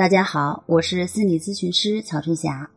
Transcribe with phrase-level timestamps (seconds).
[0.00, 2.70] 大家好，我是心理咨询师曹春霞。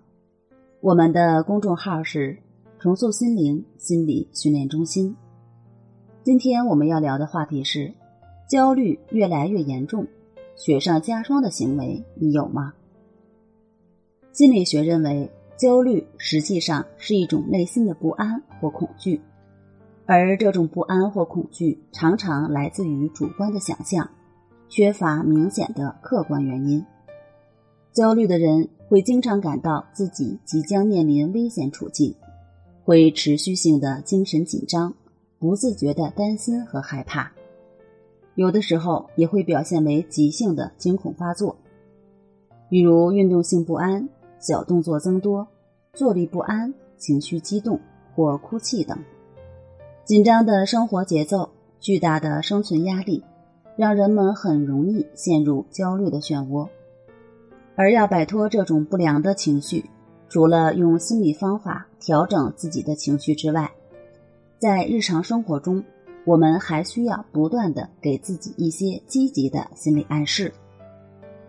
[0.81, 2.37] 我们的公众号是
[2.79, 5.15] “重塑心灵心理训练中心”。
[6.21, 7.93] 今天我们要聊的话题是：
[8.45, 10.05] 焦虑越来越严重，
[10.57, 12.73] 雪上加霜的行为，你有吗？
[14.33, 19.21] 心理学认为，焦虑实际上是一种内心的不安或恐惧，
[20.05, 24.09] 而这种不安或恐惧常常来自于主观的想象，
[24.67, 26.85] 缺乏明显的客观原因。
[27.93, 32.15] 焦虑的人会经常感到自己即将面临危险处境，
[32.83, 34.91] 会持续性的精神紧张，
[35.37, 37.31] 不自觉的担心和害怕，
[38.33, 41.55] 有的时候也会表现为急性的惊恐发作，
[42.67, 45.47] 比如运动性不安、小动作增多、
[45.93, 47.79] 坐立不安、情绪激动
[48.15, 48.97] 或哭泣等。
[50.03, 51.47] 紧张的生活节奏、
[51.79, 53.23] 巨大的生存压力，
[53.77, 56.67] 让人们很容易陷入焦虑的漩涡。
[57.75, 59.83] 而要摆脱这种不良的情绪，
[60.29, 63.71] 除了用心理方法调整自己的情绪之外，
[64.59, 65.83] 在日常生活中，
[66.25, 70.53] 我们还需要不断的给自己一些积极的心理暗示。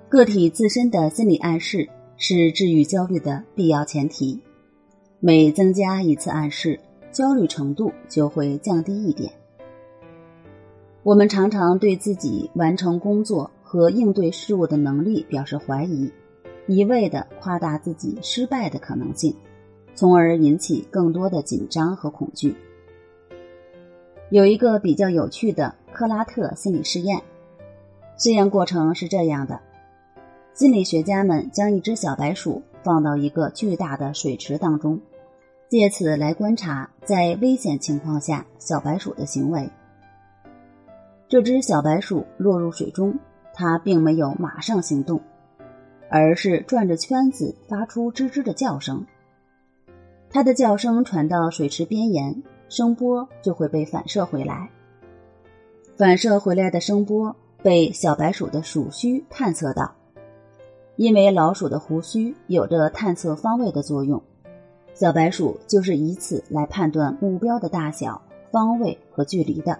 [0.08, 4.40] 个体自身的心理暗示是治愈焦虑的必要前提，
[5.20, 6.80] 每增加一次暗示，
[7.12, 9.30] 焦虑程度就会降低一点。
[11.02, 13.50] 我们常常对自己完成工作。
[13.66, 16.12] 和应对事物的能力表示怀疑，
[16.68, 19.34] 一味的夸大自己失败的可能性，
[19.94, 22.54] 从而引起更多的紧张和恐惧。
[24.30, 27.20] 有一个比较有趣的克拉特心理试验，
[28.16, 29.58] 试验过程是这样的：
[30.52, 35.00] 心理学家们将一只小白鼠放到一个巨大的水池当中，
[35.68, 39.68] 借此来观察在危险情况下小白鼠的行为。
[41.28, 43.18] 这只小白鼠落入水中。
[43.54, 45.20] 它并没有马上行动，
[46.10, 49.06] 而是转着圈子发出吱吱的叫声。
[50.28, 54.68] 它的叫声传到水池边沿，声波就会被反射回来。
[55.96, 59.94] 反射回来的声波被小白鼠的鼠须探测到，
[60.96, 64.20] 因为老鼠的胡须有着探测方位的作用，
[64.92, 68.20] 小白鼠就是以此来判断目标的大小、
[68.50, 69.78] 方位和距离的。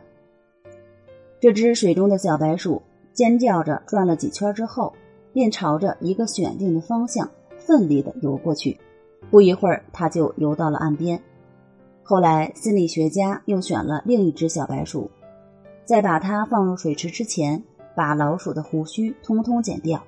[1.41, 2.81] 这只水中的小白鼠。
[3.15, 4.93] 尖叫着转了几圈之后，
[5.33, 8.79] 便朝着一个选定的方向奋力地游过去。
[9.31, 11.23] 不一会儿，它就游到了岸边。
[12.03, 15.11] 后来，心理学家又选了另一只小白鼠，
[15.87, 17.63] 在把它放入水池之前，
[17.95, 20.03] 把老鼠的胡须通通剪掉。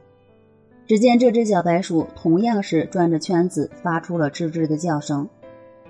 [0.87, 5.29] 只见这只小白鼠同样是转着圈子发出了吱吱的叫声，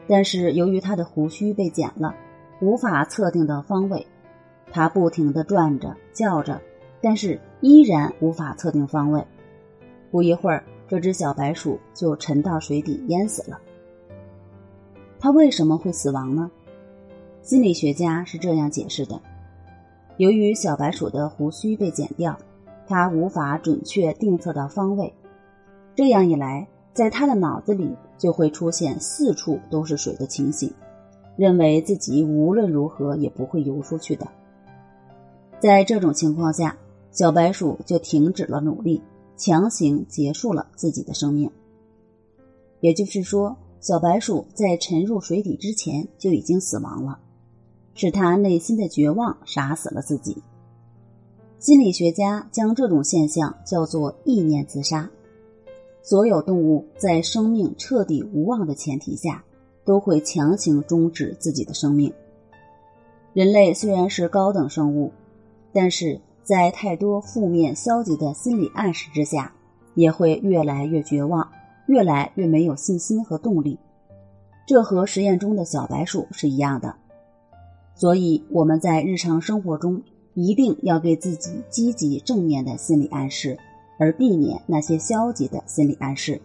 [0.06, 2.14] 但是由于它的胡须被剪了，
[2.60, 4.06] 无法测定的方位，
[4.70, 6.60] 它不停地转着叫着。
[7.00, 9.24] 但是依然无法测定方位。
[10.10, 13.60] 不一会儿，这只小白鼠就沉到水底淹死了。
[15.18, 16.50] 它为什么会死亡呢？
[17.42, 19.20] 心理学家是这样解释的：
[20.16, 22.38] 由于小白鼠的胡须被剪掉，
[22.86, 25.12] 它无法准确定测到方位。
[25.94, 30.72] 这样一来，在它的脑子里就会出现四处都是水的情形，
[31.36, 34.26] 认为自己无论如何也不会游出去的。
[35.58, 36.76] 在这种情况下，
[37.16, 39.00] 小白鼠就停止了努力，
[39.38, 41.50] 强行结束了自己的生命。
[42.80, 47.18] 也就是说，小白鼠在沉入水底之前就已经死亡了，
[47.94, 50.42] 是他内心的绝望杀死了自己。
[51.58, 55.08] 心理学家将这种现象叫做意念自杀。
[56.02, 59.42] 所有动物在生命彻底无望的前提下，
[59.86, 62.12] 都会强行终止自己的生命。
[63.32, 65.10] 人类虽然是高等生物，
[65.72, 66.20] 但是。
[66.46, 69.52] 在太多负面、消极的心理暗示之下，
[69.96, 71.50] 也会越来越绝望，
[71.86, 73.76] 越来越没有信心和动力。
[74.64, 76.94] 这和实验中的小白鼠是一样的。
[77.96, 80.00] 所以我们在日常生活中
[80.34, 83.58] 一定要给自己积极正面的心理暗示，
[83.98, 86.40] 而避免那些消极的心理暗示。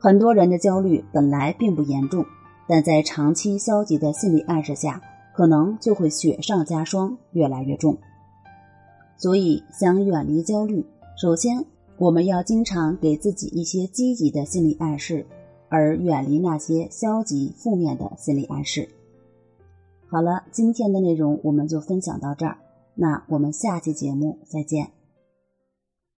[0.00, 2.26] 很多人的焦虑本来并不严重，
[2.66, 5.00] 但在长期消极的心理暗示下，
[5.32, 7.96] 可能就会雪上加霜，越来越重。
[9.20, 10.82] 所以，想远离焦虑，
[11.14, 11.62] 首先
[11.98, 15.26] 我们要经常给自己一些积极的心理暗示，
[15.68, 18.88] 而远离那些消极负面的心理暗示。
[20.08, 22.56] 好了，今天的内容我们就分享到这儿，
[22.94, 24.90] 那我们下期节目再见。